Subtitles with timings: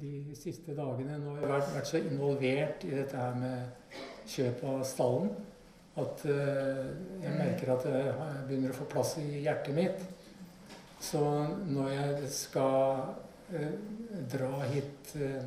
[0.00, 1.18] de siste dagene.
[1.20, 3.94] Nå har jeg vært, vært så involvert i dette her med
[4.30, 5.32] kjøp av stallen
[6.00, 6.84] at uh,
[7.20, 8.02] jeg merker at det
[8.48, 10.04] begynner å få plass i hjertet mitt.
[11.00, 11.20] Så
[11.68, 13.02] når jeg skal
[13.52, 13.72] uh,
[14.32, 15.42] dra hit uh,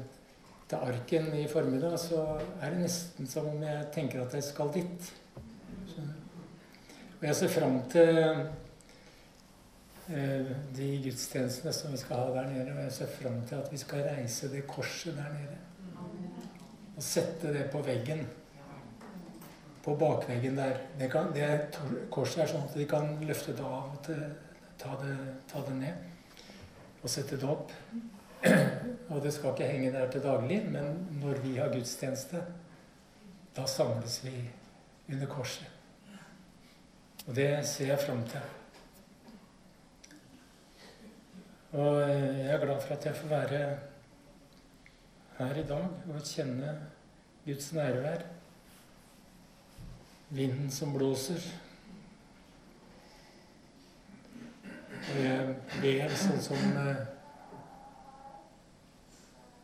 [0.70, 2.24] til Arken i formiddag, så
[2.60, 5.14] er det nesten som om jeg tenker at jeg skal dit.
[7.24, 8.20] Og jeg ser fram til
[10.08, 12.72] de gudstjenestene som vi skal ha der nede.
[12.76, 15.60] Og jeg ser fram til at vi skal reise det korset der nede.
[16.96, 18.26] Og sette det på veggen
[19.84, 20.78] på bakveggen der.
[21.00, 21.78] Det, kan, det
[22.12, 24.10] korset er sånn at de kan løfte det av og
[24.80, 25.16] ta det,
[25.52, 26.10] ta det ned
[27.04, 27.72] og sette det opp.
[29.14, 32.42] Og det skal ikke henge der til daglig, men når vi har gudstjeneste,
[33.56, 34.34] da samles vi
[35.12, 35.68] under korset.
[37.28, 38.63] Og det ser jeg fram til.
[41.74, 43.78] Og jeg er glad for at jeg får være
[45.38, 46.74] her i dag og kjenne
[47.46, 48.22] Guds nærvær
[50.30, 51.42] vinden som blåser.
[55.14, 57.02] Og jeg ber sånn som eh,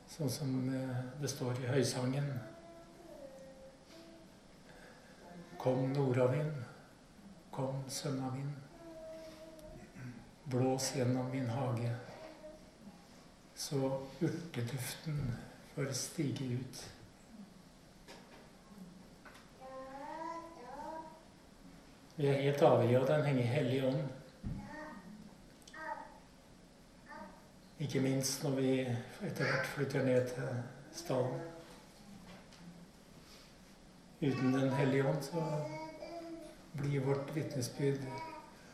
[0.09, 2.25] Sånn som eh, det står i høysangen.
[5.61, 6.57] Kom nordavind,
[7.55, 8.68] kom sønnavind.
[10.49, 11.95] Blås gjennom min hage,
[13.55, 15.35] så urteduften
[15.75, 16.89] får stige ut.
[22.15, 24.07] Vi er helt avhengig av Den hellige ånd.
[27.79, 30.49] Ikke minst når vi etter hvert flytter ned til
[30.91, 31.39] stallen.
[34.21, 35.45] Uten Den hellige ånd så
[36.73, 38.01] blir vårt vitnesbyrd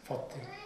[0.07, 0.64] fattig.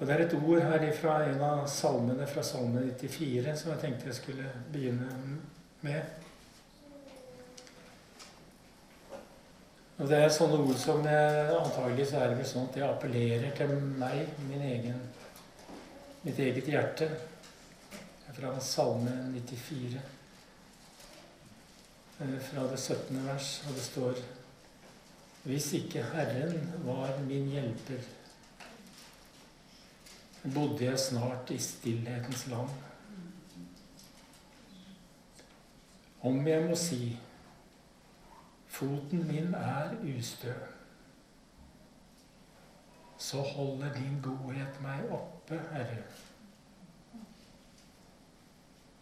[0.00, 3.82] Og Det er et ord her fra en av salmene fra Salme 94 som jeg
[3.82, 5.06] tenkte jeg skulle begynne
[5.86, 6.24] med.
[9.94, 13.54] Og det er sånne ord som antagelig så er det vel sånn at det appellerer
[13.54, 14.98] til meg, min egen,
[16.24, 17.08] mitt eget hjerte.
[18.34, 20.00] Fra Salme 94,
[22.18, 23.20] eh, fra det 17.
[23.28, 24.24] vers, og det står
[25.44, 28.02] Hvis ikke Herren var min hjelper,
[30.52, 32.68] bodde jeg snart i stillhetens land.
[36.24, 37.16] Om jeg må si
[38.74, 40.52] Foten min er ustø.
[43.18, 46.00] Så holder din godhet meg oppe, Herre.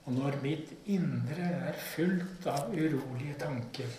[0.04, 3.96] Og når mitt indre er fullt av urolige tanker,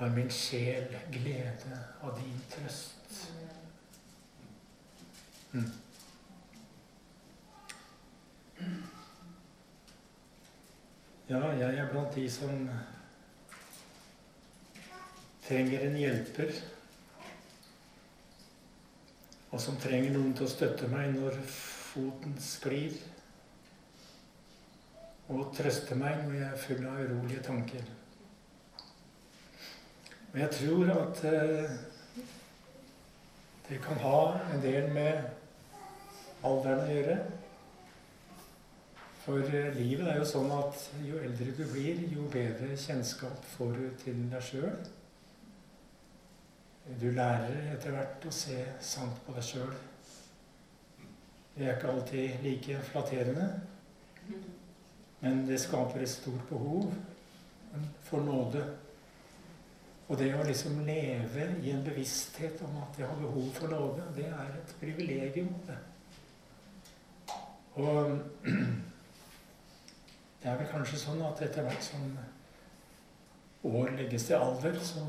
[0.00, 3.28] har min sjel glede av din trøst.
[5.52, 5.72] Mm.
[11.28, 12.68] Ja, jeg er blant de som
[15.48, 16.52] trenger en hjelper,
[19.50, 22.96] og som trenger noen til å støtte meg når foten sklir,
[25.28, 27.88] og trøste meg når jeg er full av urolige tanker.
[30.28, 31.76] Og jeg tror at eh,
[33.68, 34.20] det kan ha
[34.52, 35.37] en del med
[36.46, 37.18] alderen å gjøre.
[39.24, 43.74] For eh, livet er jo sånn at jo eldre du blir, jo bedre kjennskap får
[43.76, 44.78] du til deg sjøl.
[46.96, 49.74] Du lærer etter hvert å se sant på deg sjøl.
[51.58, 53.48] Det er ikke alltid like flatterende,
[55.20, 56.92] men det skaper et stort behov
[58.06, 58.62] for nåde.
[60.08, 64.06] Og det å liksom leve i en bevissthet om at jeg har behov for nåde,
[64.16, 65.50] det er et privilegium.
[65.66, 65.76] Det.
[67.78, 68.18] Og
[70.42, 72.10] det er vel kanskje sånn at etter hvert som
[73.68, 75.04] år legges til alder, så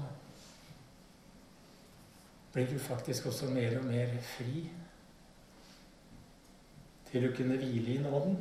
[2.53, 4.63] blir du faktisk også mer og mer fri
[7.09, 8.37] til å kunne hvile i nåden.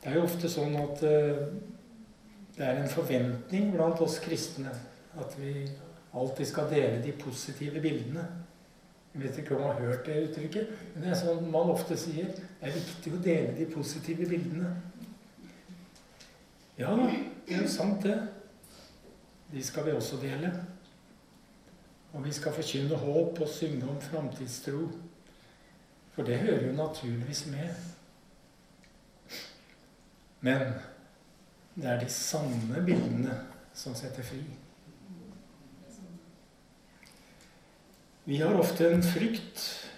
[0.00, 1.46] Det er jo ofte sånn at uh,
[2.56, 4.72] det er en forventning blant oss kristne
[5.20, 5.64] at vi
[6.14, 8.24] alltid skal dele de positive bildene.
[9.14, 11.96] Jeg vet ikke om jeg har hørt det uttrykket, men det er sånn man ofte
[11.98, 12.30] sier.
[12.30, 14.70] Det er viktig å dele de positive bildene.
[16.78, 18.16] Ja, det er jo sant, det.
[19.50, 20.52] De skal vi også dele.
[22.12, 24.86] Og vi skal forkynne håp og synge om framtidstro.
[26.14, 27.74] For det hører jo naturligvis med.
[30.40, 30.72] Men
[31.74, 33.36] det er de sanne bildene
[33.74, 34.42] som setter fri.
[38.30, 39.88] Vi har ofte en frykt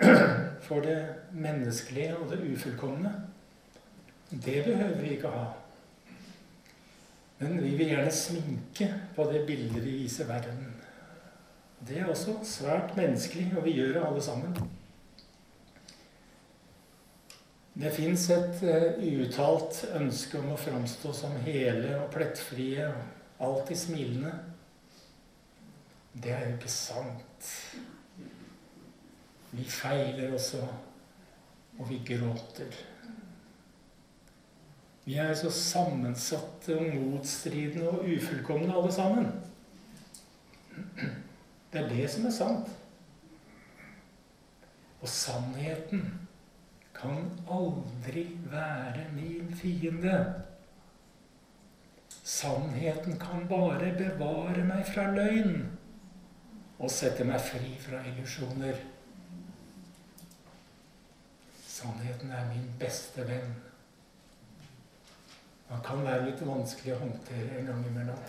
[0.66, 3.10] for det menneskelige og det ufullkomne.
[4.30, 5.42] Det behøver vi ikke ha.
[7.42, 10.62] Men vi vil gjerne sminke på det bildet vi viser verden.
[11.84, 14.56] Det er også svært menneskelig, og vi gjør det alle sammen.
[17.74, 18.64] Det fins et
[19.04, 22.88] uuttalt ønske om å framstå som hele og plettfrie
[23.36, 24.32] alltid smilende.
[26.14, 27.50] Det er jo ikke sant.
[29.52, 30.60] Vi feiler også,
[31.78, 32.76] og vi gråter.
[35.04, 39.32] Vi er så sammensatte og motstridende og ufullkomne alle sammen.
[41.72, 42.70] Det er det som er sant.
[45.00, 46.06] Og sannheten
[46.94, 50.18] kan aldri være min fiende.
[52.22, 55.64] Sannheten kan bare bevare meg fra løgn
[56.82, 58.80] og sette meg fri fra illusjoner.
[61.62, 63.54] Sannheten er min beste venn.
[65.70, 68.26] Man kan være litt vanskelig å håndtere en gang imellom.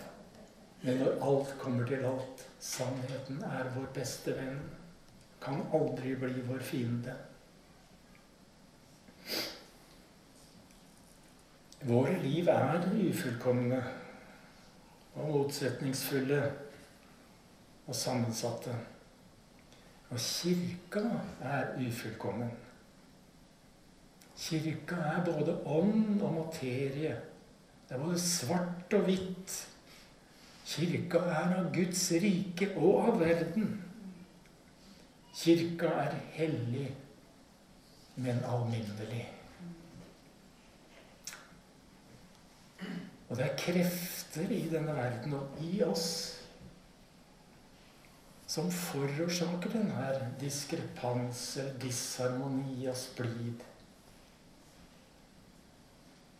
[0.84, 4.60] Men når alt kommer til alt, sannheten er vår beste venn.
[5.42, 7.14] Kan aldri bli vår fiende.
[11.84, 13.80] Våre liv er ufullkomne
[15.14, 16.38] og motsetningsfulle
[17.86, 18.74] og sammensatte.
[20.10, 21.00] Og kirka
[21.42, 22.50] er ufullkommen.
[24.36, 27.16] Kirka er både ånd og materie.
[27.88, 29.68] Det er både svart og hvitt.
[30.66, 33.82] Kirka er av Guds rike og av verden.
[35.34, 36.88] Kirka er hellig,
[38.16, 39.26] men alminnelig.
[43.28, 46.33] Og det er krefter i denne verden og i oss
[48.54, 50.08] som forårsaker denne
[50.38, 51.42] diskrepans
[51.82, 53.64] disharmoni og splid.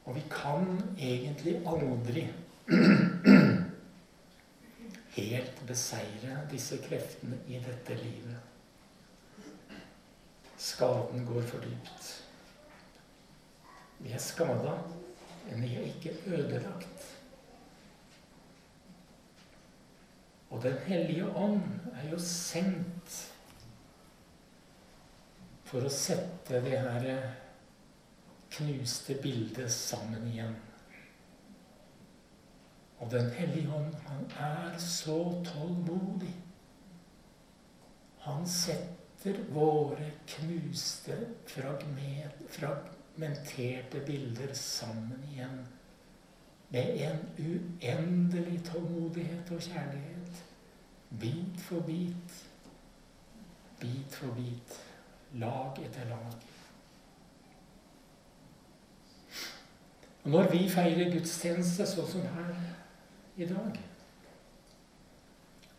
[0.05, 2.27] Og vi kan egentlig aldri
[5.19, 8.39] helt beseire disse kreftene i dette livet.
[10.55, 12.13] Skaden går for dypt.
[14.05, 14.79] Vi er skada
[15.51, 16.94] men vi er ikke ødelagt.
[20.55, 21.63] Og Den hellige ånd
[21.93, 23.31] er jo sendt
[25.67, 27.35] for å sette det her
[28.55, 30.55] knuste bildet sammen igjen.
[33.03, 36.31] Og Den hellige ånd, han er så tålmodig.
[38.23, 40.07] Han setter våre
[40.37, 41.19] knuste
[41.51, 45.67] fragmenterte bilder sammen igjen.
[46.75, 50.45] Med en uendelig tålmodighet og kjærlighet.
[51.21, 52.35] Bit for bit.
[53.81, 54.81] Bit for bit.
[55.33, 56.35] Lag etter lag.
[60.25, 62.55] Og når vi feirer gudstjeneste sånn som her
[63.37, 63.81] i dag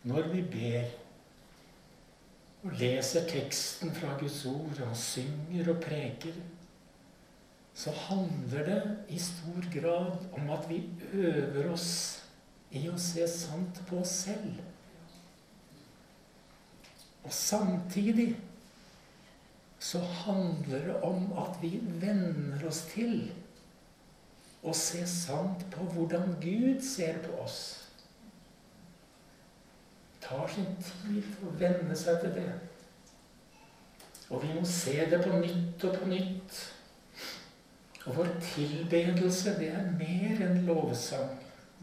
[0.06, 0.92] Når vi ber
[2.66, 6.38] og leser teksten fra Guds ord og synger og preker
[7.76, 8.82] så handler det
[9.12, 10.80] i stor grad om at vi
[11.12, 12.22] øver oss
[12.72, 14.62] i å se sant på oss selv.
[17.26, 18.30] Og samtidig
[19.78, 23.26] så handler det om at vi venner oss til
[24.64, 27.58] å se sant på hvordan Gud ser på oss.
[30.24, 32.48] Tar sin tid å venne seg til det.
[34.30, 36.62] Og vi må se det på nytt og på nytt.
[38.06, 41.30] Og vår tilbedelse, det er mer enn lovsang.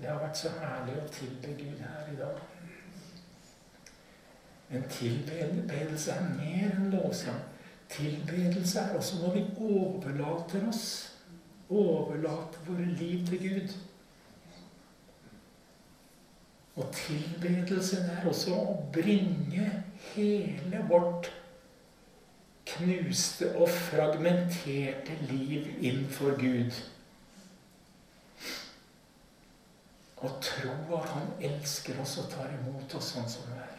[0.02, 2.40] Det har vært så herlig å tilbe Gud her i dag.
[4.70, 7.42] Men tilbedelse er mer enn lovsang.
[7.92, 10.86] Tilbedelse er også når vi overlater oss,
[11.70, 13.76] overlater våre liv til Gud.
[16.76, 19.70] Og tilbedelse er også å bringe
[20.16, 21.30] hele vårt
[22.74, 26.72] knuste og fragmenterte liv innenfor Gud.
[30.18, 33.74] Og tro at Han elsker oss og tar imot oss sånn som vi er.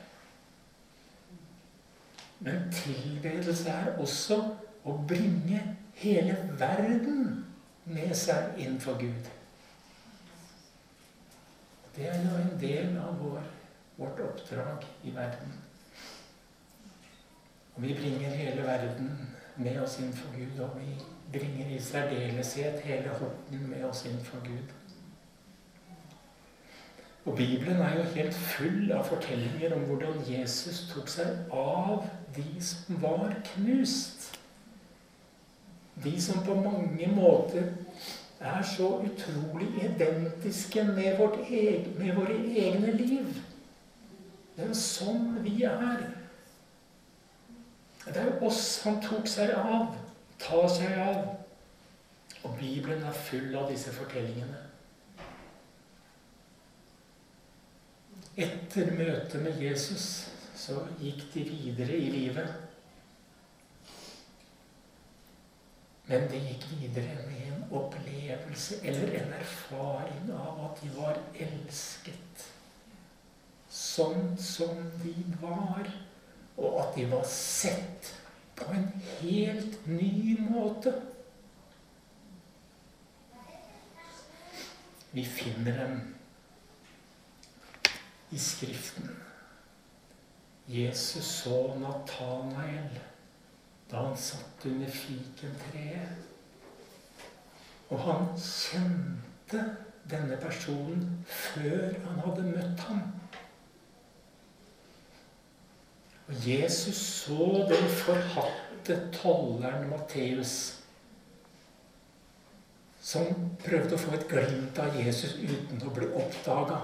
[2.45, 4.41] Men tilbedelse er også
[4.85, 5.63] å bringe
[5.97, 7.45] hele verden
[7.85, 9.31] med seg innenfor Gud.
[11.97, 13.45] Det er jo en del av vår,
[13.97, 15.64] vårt oppdrag i verden.
[17.75, 19.11] Og vi bringer hele verden
[19.57, 20.95] med oss inn for Gud, og vi
[21.39, 24.75] bringer i særdeleshet hele Horten med oss inn for Gud.
[27.25, 32.05] Og Bibelen er jo helt full av fortellinger om hvordan Jesus tok seg av
[32.37, 34.29] de som var knust.
[36.05, 37.71] De som på mange måter
[38.41, 43.41] er så utrolig identiske med, egen, med våre egne liv.
[44.57, 46.05] Det er sånn vi er.
[48.05, 49.95] Det er jo oss han tok seg av,
[50.41, 51.23] tar seg av.
[52.45, 54.61] Og Bibelen er full av disse fortellingene.
[58.35, 60.07] Etter møtet med Jesus
[60.59, 62.51] så gikk de videre i livet.
[66.11, 72.45] Men de gikk videre med en opplevelse eller en erfaring av at de var elsket
[73.75, 75.89] sånn som de var,
[76.57, 78.15] og at de var sett
[78.57, 78.89] på en
[79.21, 80.93] helt ny måte.
[85.15, 86.15] Vi finner dem
[88.31, 89.11] i Skriften.
[90.67, 93.01] Jesus så Natanael
[93.91, 96.23] da han satt under fikentreet.
[97.93, 99.61] Og han kjente
[100.11, 103.05] denne personen før han hadde møtt ham.
[106.15, 110.85] Og Jesus så den forhatte tolleren Matteus
[113.05, 113.29] som
[113.61, 116.79] prøvde å få et glimt av Jesus uten å bli oppdaga.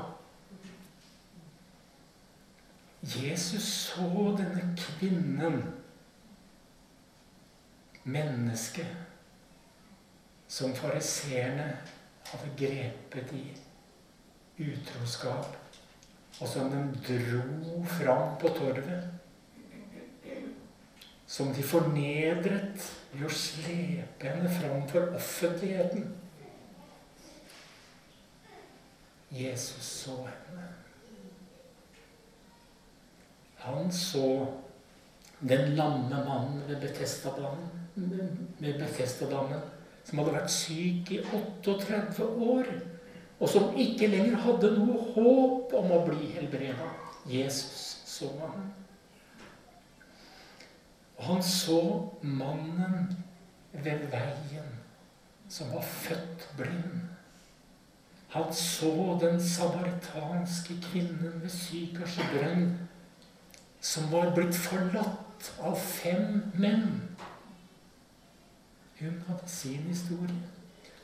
[3.01, 5.63] Jesus så denne kvinnen,
[8.05, 8.93] mennesket,
[10.51, 11.71] som fariseerne
[12.29, 13.47] hadde grepet i
[14.61, 15.57] utroskap,
[16.41, 19.20] og som de dro fram på torvet.
[21.31, 22.83] Som de fornedret
[23.13, 26.09] ved å slepe henne fram for offentligheten.
[29.31, 30.67] Jesus så henne.
[33.63, 34.47] Han så
[35.41, 37.71] den lamme mannen ved Betestadammen
[40.05, 42.67] som hadde vært syk i 38 år,
[43.41, 46.91] og som ikke lenger hadde noe håp om å bli helbreda.
[47.31, 48.67] Jesus så ham.
[51.21, 53.17] Og han så mannen
[53.73, 54.69] ved veien
[55.53, 57.01] som var født blind.
[58.29, 62.71] Han så den samaritanske kvinnen ved Sykars brønn
[63.81, 66.89] som var blitt forlatt av fem menn.
[69.01, 70.41] Hun hadde sin historie.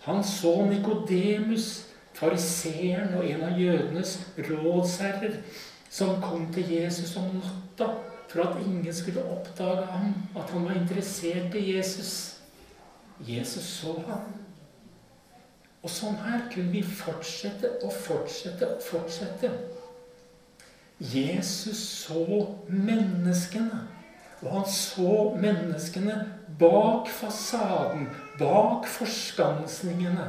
[0.09, 4.19] Han så Nikodemus, fariseeren og en av jødenes
[4.49, 5.41] rådsherrer,
[5.91, 7.93] som kom til Jesus om natta
[8.29, 12.37] for at ingen skulle oppdage ham, at han var interessert i Jesus.
[13.21, 14.35] Jesus så ham.
[15.83, 19.53] Og sånn her kunne vi fortsette og fortsette og fortsette.
[20.99, 22.25] Jesus så
[22.69, 23.85] menneskene.
[24.43, 26.17] Og han så menneskene
[26.59, 30.27] bak fasaden, bak forskansningene.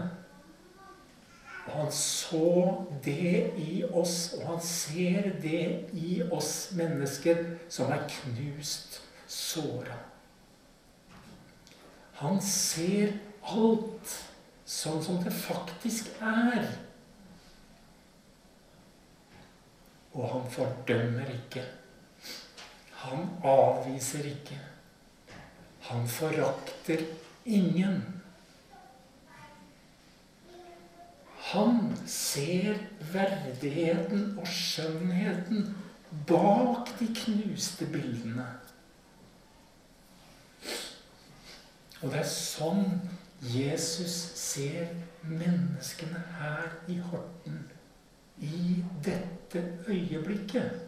[1.67, 8.05] Og han så det i oss, og han ser det i oss mennesker som er
[8.07, 9.97] knust, såra.
[12.21, 14.13] Han ser alt
[14.67, 16.71] sånn som det faktisk er.
[20.15, 21.65] Og han fordømmer ikke.
[23.03, 24.57] Han avviser ikke.
[25.91, 27.03] Han forakter
[27.45, 28.01] ingen.
[31.47, 32.75] Han ser
[33.13, 35.69] verdigheten og skjønnheten
[36.27, 38.47] bak de knuste bildene.
[42.01, 42.83] Og det er sånn
[43.41, 44.91] Jesus ser
[45.23, 47.61] menneskene her i Horten
[48.43, 50.83] i dette øyeblikket.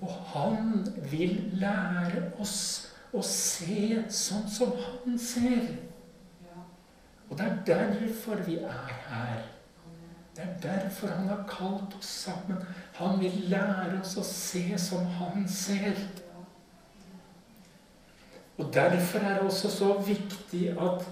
[0.00, 2.58] Og han vil lære oss
[3.12, 5.87] å se sånn som han ser.
[7.30, 9.42] Og det er derfor vi er her.
[10.36, 12.56] Det er derfor han har kalt oss sammen.
[12.94, 15.98] Han vil lære oss å se som han ser.
[18.58, 21.04] Og derfor er det også så viktig at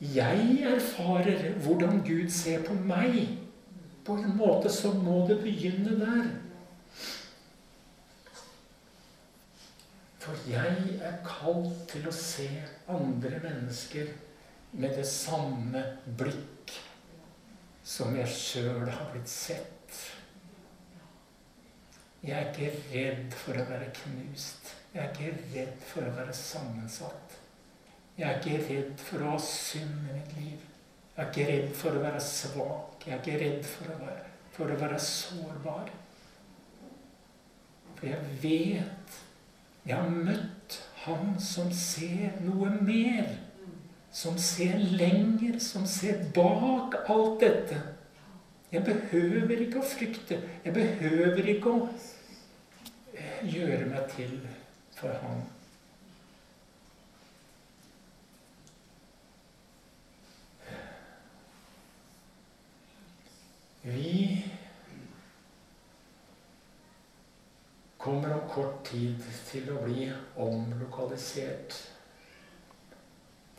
[0.00, 3.38] jeg erfarer hvordan Gud ser på meg.
[4.04, 6.28] På en måte så må det begynne der.
[10.22, 12.48] For jeg er kalt til å se
[12.90, 14.14] andre mennesker
[14.76, 15.82] med det samme
[16.18, 16.74] blikk
[17.86, 19.72] som jeg sjøl har blitt sett.
[22.26, 24.72] Jeg er ikke redd for å være knust.
[24.92, 27.36] Jeg er ikke redd for å være sammensatt.
[28.16, 30.64] Jeg er ikke redd for å ha synd i mitt liv.
[31.14, 33.06] Jeg er ikke redd for å være svak.
[33.06, 35.92] Jeg er ikke redd for å, være, for å være sårbar.
[37.96, 39.22] For jeg vet
[39.86, 43.28] Jeg har møtt han som ser noe mer.
[44.16, 47.76] Som ser lenger, som ser bak alt dette.
[48.72, 50.38] Jeg behøver ikke å frykte.
[50.64, 51.82] Jeg behøver ikke å
[53.44, 54.38] gjøre meg til
[54.96, 55.42] for ham.
[63.84, 64.14] Vi
[68.00, 69.20] kommer om kort tid
[69.50, 70.08] til å bli
[70.40, 71.76] omlokalisert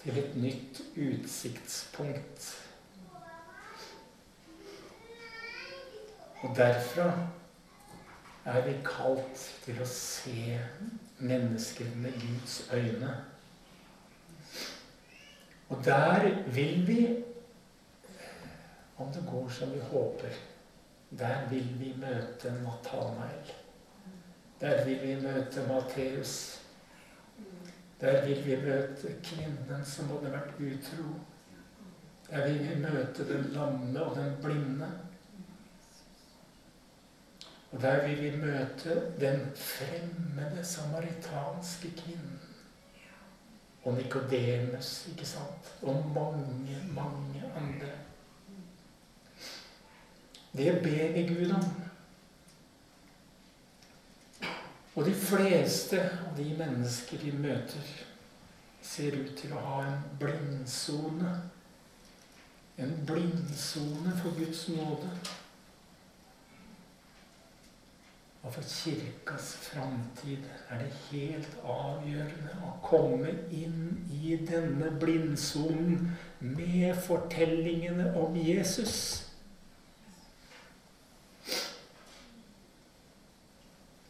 [0.08, 2.46] til et nytt utsiktspunkt.
[6.42, 7.08] Og derfra
[8.46, 10.60] er vi kalt til å se
[11.20, 13.10] mennesker med Guds øyne.
[15.68, 17.02] Og der vil vi
[18.98, 20.40] om det går som vi håper,
[21.20, 23.52] der vil vi møte Natanael.
[24.62, 26.62] Der vil vi møte Matteus.
[28.02, 31.08] Der vil vi møte kvinnen som hadde vært utro.
[32.30, 34.90] Der vil vi møte den lamme og den blinde.
[37.72, 42.40] Og der vil vi møte den fremmede samaritanske kvinnen.
[43.84, 45.74] Og Nikodemus, ikke sant?
[45.82, 47.92] Og mange, mange andre.
[50.58, 51.87] Det ber vi Gud om.
[54.98, 57.90] Og de fleste av de mennesker vi møter,
[58.82, 61.34] ser ut til å ha en blindsone.
[62.82, 65.12] En blindsone for Guds nåde.
[68.42, 76.98] Og for kirkas framtid er det helt avgjørende å komme inn i denne blindsonen med
[77.06, 79.28] fortellingene om Jesus.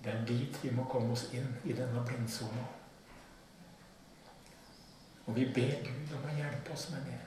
[0.07, 2.65] Det er dit vi må komme oss inn i denne blindsona.
[5.27, 7.17] Og vi ber Gud om å hjelpe oss med det.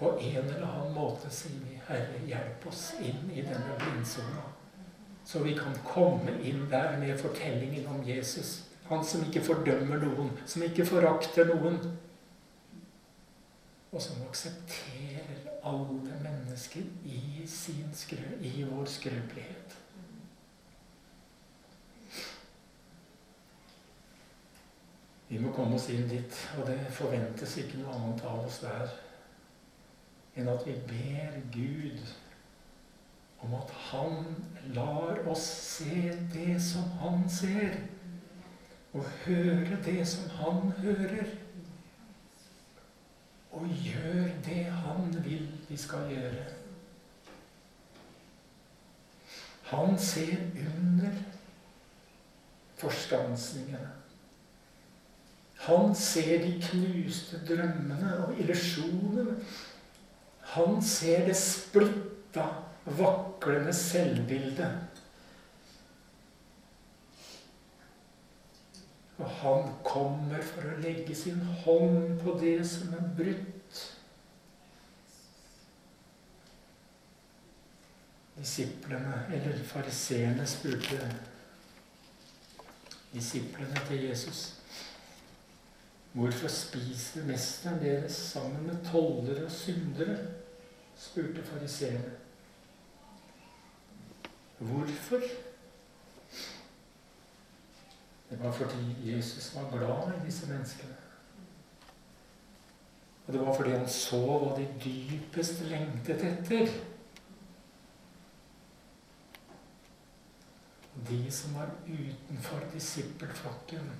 [0.00, 4.46] På en eller annen måte sier vi, Herre, hjelp oss inn i denne blindsona.
[5.24, 8.62] Så vi kan komme inn der med fortellingen om Jesus.
[8.88, 11.78] Han som ikke fordømmer noen, som ikke forakter noen.
[13.92, 19.76] Og som aksepterer alle mennesker i, sin skrø, i vår skrøpelighet.
[25.30, 28.90] Vi må komme oss inn dit, og det forventes ikke noe annet av oss der
[30.38, 32.00] enn at vi ber Gud
[33.44, 34.26] om at Han
[34.74, 37.78] lar oss se det som Han ser,
[38.92, 41.30] og høre det som Han hører,
[43.50, 46.44] og gjør det Han vil vi skal gjøre.
[49.70, 51.14] Han ser under
[52.82, 53.99] forskansningene.
[55.60, 59.34] Han ser de knuste drømmene og illusjonene.
[60.54, 62.46] Han ser det splitta,
[62.98, 65.02] vaklende selvbildet.
[69.20, 73.82] Og han kommer for å legge sin hånd på det som er brutt.
[78.38, 81.02] Disiplene, eller fariseerne, spurte
[83.12, 84.59] disiplene til Jesus.
[86.12, 90.18] Hvorfor spiser mesteren deres sammen med tollere og syndere?
[91.00, 92.10] spurte fariseerne.
[94.58, 95.20] Hvorfor?
[98.30, 100.96] Det var fordi Jesus var glad i disse menneskene.
[103.26, 106.72] Og det var fordi han så hva de dypest lengtet etter.
[111.08, 113.90] De som var utenfor disippelflokken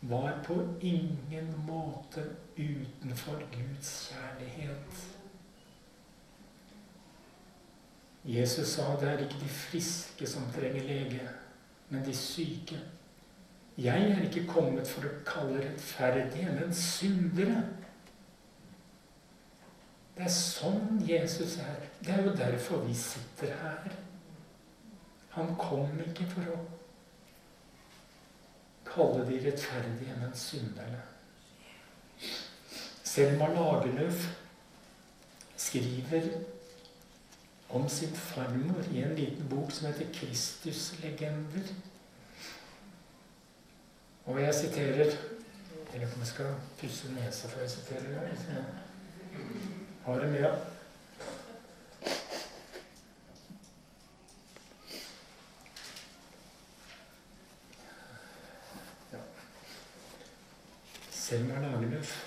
[0.00, 2.24] var på ingen måte
[2.56, 5.04] utenfor Guds kjærlighet.
[8.24, 11.28] Jesus sa det er ikke de friske som trenger lege,
[11.88, 12.78] men de syke.
[13.78, 17.62] Jeg er ikke kommet for å kalle rettferdige, men syndere.
[20.16, 21.84] Det er sånn Jesus er.
[22.02, 23.94] Det er jo derfor vi sitter her.
[25.36, 26.58] Han kom ikke for å
[28.98, 31.02] kalle de rettferdige, men synderne.
[33.04, 34.28] Selma Lagerlöf
[35.56, 36.22] skriver
[37.68, 41.72] om sin farmor i en liten bok som heter 'Kristuslegender'.
[44.26, 45.16] Og jeg siterer
[45.92, 48.64] Jeg vet ikke om jeg skal pusse nesa før jeg siterer det.
[50.04, 50.44] Har det med
[61.28, 62.26] Selma Lagerlöf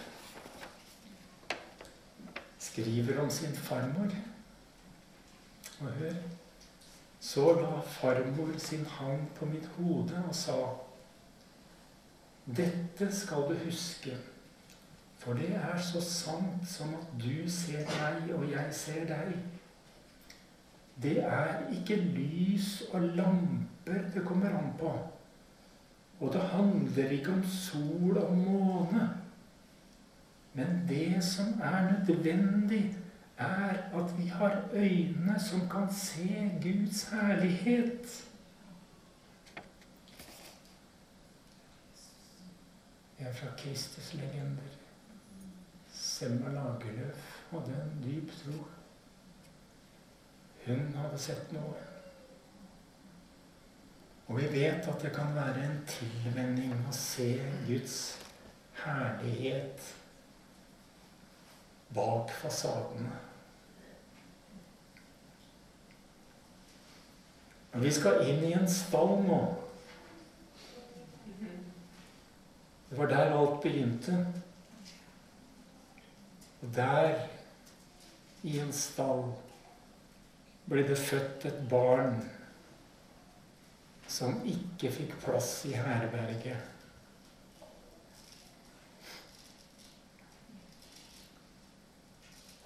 [2.59, 4.11] skriver om sin farmor.
[5.79, 6.13] Og hør
[7.19, 10.57] Så la farmor sin hånd på mitt hode og sa
[12.45, 14.17] Dette skal du huske,
[15.17, 19.33] for det er så sant som at du ser meg og jeg ser deg.
[21.01, 24.93] Det er ikke lys og lamper det kommer an på.
[26.21, 29.09] Og det handler ikke om sol og måne.
[30.53, 32.97] Men det som er nødvendig,
[33.37, 38.27] er at vi har øyne som kan se Guds herlighet.
[43.19, 44.71] Det er fra Kristus legender.
[45.91, 48.65] Selma Lagerlöf hadde en dyp tro.
[50.67, 51.90] Hun hadde sett noe.
[54.31, 57.33] Og vi vet at det kan være en tilvenning å se
[57.67, 57.95] Guds
[58.79, 59.89] herlighet
[61.91, 63.11] bak fasadene.
[67.73, 69.43] Og vi skal inn i en stall nå.
[72.87, 74.25] Det var der alt begynte.
[76.61, 77.25] Og der,
[78.47, 79.25] i en stall,
[80.71, 82.21] ble det født et barn
[84.11, 86.69] som ikke fikk plass i herberget.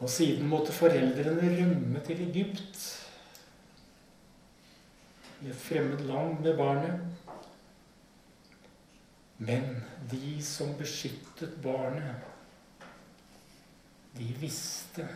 [0.01, 2.81] Og siden måtte foreldrene rømme til Egypt,
[5.41, 6.99] i et fremmed land med barnet.
[9.37, 12.23] Men de som beskyttet barnet,
[14.17, 15.07] de visste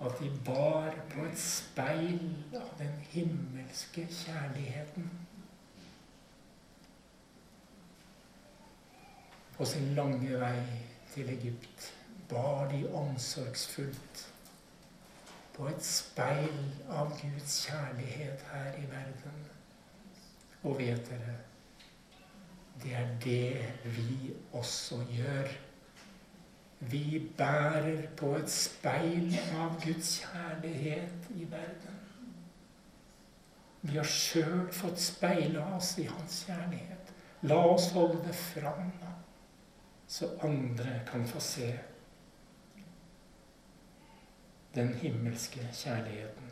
[0.00, 2.20] at de bar på et speil
[2.56, 5.10] av den himmelske kjærligheten.
[9.56, 10.64] På sin lange vei
[11.12, 11.92] til Egypt
[12.30, 14.26] bar de omsorgsfullt
[15.56, 19.46] på et speil av Guds kjærlighet her i verden.
[20.62, 21.36] Og vet dere
[22.80, 25.48] det er det vi også gjør.
[26.80, 31.98] Vi bærer på et speil av Guds kjærlighet i verden.
[33.82, 37.12] Vi har sjøl fått speila oss i Hans kjærlighet.
[37.48, 38.90] La oss holde det fram,
[40.08, 41.68] så andre kan få se
[44.74, 46.50] den himmelske kjærligheten.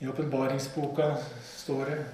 [0.00, 1.16] I åpenbaringsboka
[1.56, 2.04] står det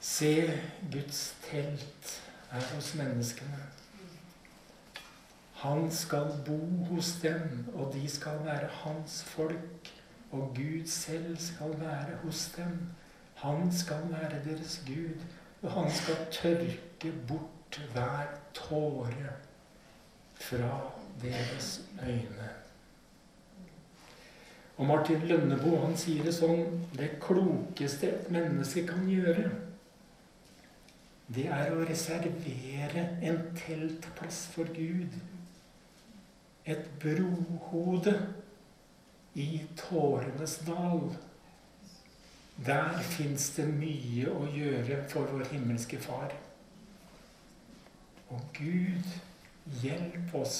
[0.00, 0.60] Se,
[0.92, 2.23] Guds telt
[2.54, 3.62] er hos menneskene.
[5.64, 6.58] Han skal bo
[6.90, 9.92] hos dem, og de skal være hans folk.
[10.30, 12.78] Og Gud selv skal være hos dem.
[13.34, 15.20] Han skal være deres Gud,
[15.62, 19.32] og han skal tørke bort hver tåre
[20.34, 20.90] fra
[21.22, 22.50] deres øyne.
[24.76, 26.64] Og Martin Lønneboe han sier det sånn
[26.98, 29.50] Det klokeste et menneske kan gjøre,
[31.32, 35.14] det er å reservere en teltplass for Gud.
[36.68, 38.14] Et brohode
[39.34, 41.08] i tårenes dal.
[42.66, 46.34] Der fins det mye å gjøre for vår himmelske Far.
[48.30, 49.08] Og Gud,
[49.82, 50.58] hjelp oss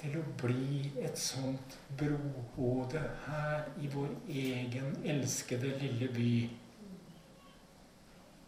[0.00, 6.34] til å bli et sånt brohode her i vår egen elskede lille by.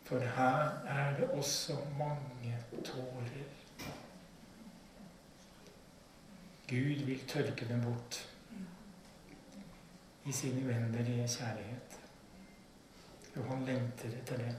[0.07, 3.45] For her er det også mange tårer.
[6.69, 8.29] Gud vil tørke dem bort
[10.27, 11.99] i sin uendelige kjærlighet.
[13.37, 14.57] Og han lengter etter det.